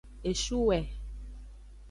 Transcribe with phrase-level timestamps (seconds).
[0.29, 0.77] Eshuwe.